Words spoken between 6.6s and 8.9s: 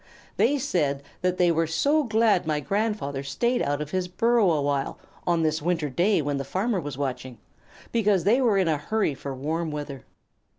was watching, because they were in a